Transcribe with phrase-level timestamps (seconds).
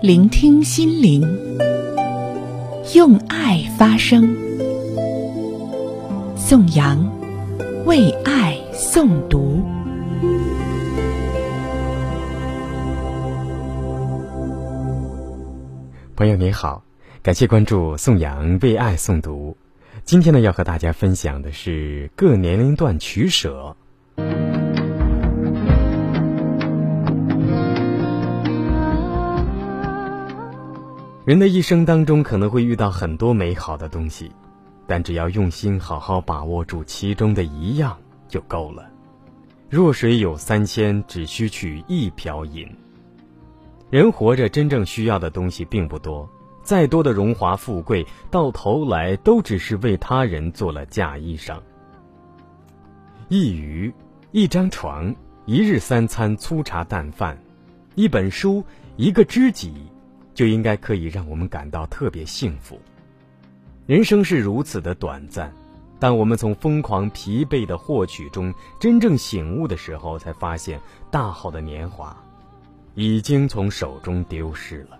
[0.00, 1.22] 聆听心灵，
[2.94, 4.32] 用爱发声。
[6.36, 7.04] 宋阳
[7.84, 9.60] 为爱诵读。
[16.14, 16.84] 朋友您好，
[17.20, 19.56] 感谢关注宋阳为爱诵读。
[20.04, 23.76] 今天呢，要和大家分享的是各年龄段取舍。
[31.28, 34.32] 人的一生当中可能会遇到很多美好的东西，
[34.86, 38.88] 但只要用心好好把握住其中的一样就够了。
[39.68, 42.66] 弱水有三千，只需取一瓢饮。
[43.90, 46.26] 人活着真正需要的东西并不多，
[46.62, 51.58] 再多的荣华富贵，到头来都只是为他人做了嫁衣裳。
[53.28, 53.92] 一鱼，
[54.30, 57.36] 一张床，一日三餐粗茶淡饭，
[57.96, 58.64] 一本书，
[58.96, 59.74] 一个知己。
[60.38, 62.80] 就应该可以让我们感到特别幸福。
[63.88, 65.52] 人生是如此的短暂，
[65.98, 72.16] 当我们从疯狂疲惫的获取中真正醒悟的时候，才发现大好的年华
[72.94, 74.96] 已经从手中丢失了。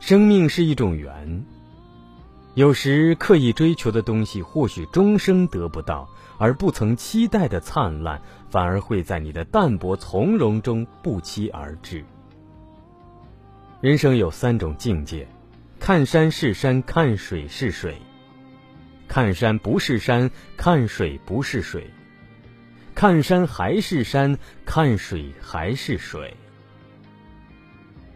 [0.00, 1.42] 生命是一种缘。
[2.54, 12.04] 有时刻意追求的东西，或许终生得不到；而不曾期待的灿烂，反而会在你的淡泊从容中不期而至。
[13.80, 15.26] 人生有三种境界：
[15.80, 17.92] 看山是山，看水是水；
[19.08, 21.82] 看山不是山，看水不是水；
[22.94, 26.32] 看山还是山，看水还是水。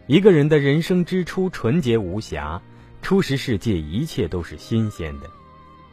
[0.06, 2.62] 一个人的人生之初，纯洁无瑕。
[3.08, 5.30] 初识世界，一切都是新鲜的，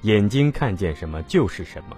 [0.02, 1.96] 眼睛看见什么就是什么。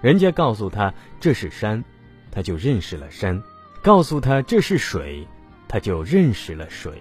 [0.00, 1.84] 人家告诉他这是山，
[2.32, 3.40] 他就认识了山；
[3.80, 5.24] 告诉他这是水，
[5.68, 7.00] 他就认识了水。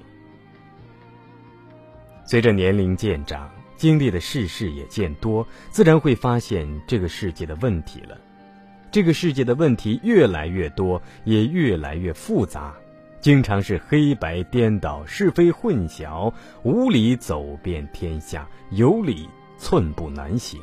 [2.23, 8.15] 随着年龄渐长，经历的世事也渐多，自然会发现这个世界的问题了。
[8.91, 12.75] 这个世界的问题越来越多，也越来越复杂。
[13.21, 20.59] 经常是黑白颠倒、是非混淆，无理走遍天下，有理寸步难行。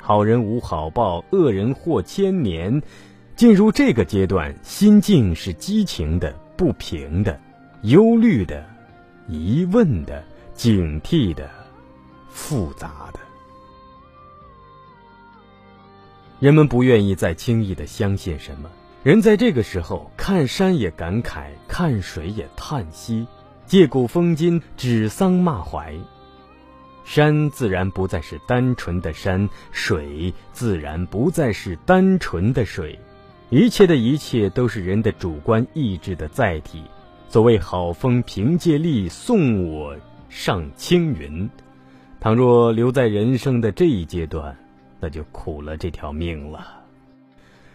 [0.00, 2.82] 好人无好报，恶人祸千年。
[3.36, 7.40] 进入这个阶段，心境是激情的、不平的、
[7.82, 8.64] 忧虑的、
[9.26, 10.22] 疑问的、
[10.54, 11.50] 警惕的、
[12.28, 13.18] 复杂的。
[16.38, 18.70] 人们不愿意再轻易的相信什么。
[19.04, 23.26] 人在这个时候看山也感慨，看水也叹息，
[23.66, 25.94] 借古讽今，指桑骂槐。
[27.04, 32.98] 山自然不再是单纯的山，水自然不再是单纯的水，
[33.50, 36.82] 一切的一切都是人的主观意志的载体。
[37.28, 39.94] 所谓好风凭借力，送我
[40.30, 41.50] 上青云。
[42.20, 44.56] 倘若留在人生的这一阶段，
[44.98, 46.83] 那就苦了这条命了。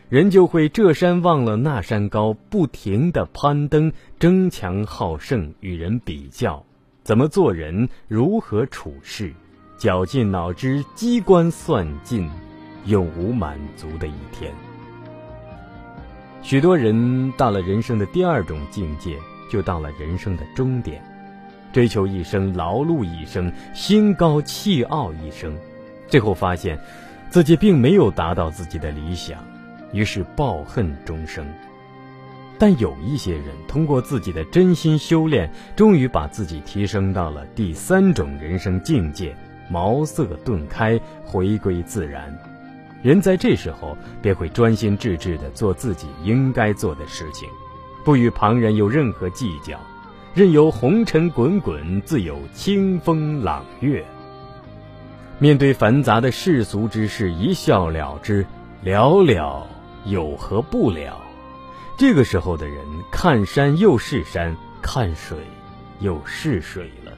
[0.10, 6.66] 人就会这山忘了那山高，不停的攀登，争强好胜，与人比较，
[7.04, 9.32] 怎么做人，如何处事，
[9.78, 12.28] 绞尽脑汁，机关算尽，
[12.88, 14.52] 永无满足的一天。
[16.42, 19.16] 许多人到了人生的第二种境界，
[19.48, 21.04] 就到了人生的终点，
[21.72, 25.56] 追求一生，劳碌一生，心高气傲一生，
[26.08, 26.80] 最后发现，
[27.30, 29.38] 自己并没有达到自己的理想。
[29.92, 31.46] 于是抱恨终生，
[32.58, 39.36] 但有一些人通过自己的真心修炼，终于把自己提升到了第三种人生境界，
[39.70, 42.38] 茅塞顿开，回归自然。
[43.02, 47.48] 人在这时候便会专心致志地做自己应该做的事情，
[48.04, 49.80] 不与旁人有任何计较，
[50.34, 54.06] 任由红尘滚滚，自有清风朗月。
[55.40, 58.46] 面对繁杂的世俗之事，一笑了之，
[58.84, 59.66] 了了。
[60.06, 61.22] 有何不了？
[61.98, 65.38] 这个时候的人看山又是山，看水
[66.00, 67.12] 又是水了。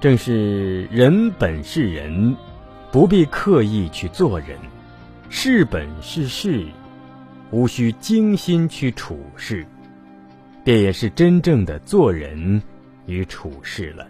[0.00, 2.36] 正是人本是人，
[2.92, 4.56] 不必刻意去做人；
[5.28, 6.66] 事本是事，
[7.50, 9.66] 无需精心去处事，
[10.62, 12.62] 便也是真正的做人
[13.06, 14.06] 与处事了。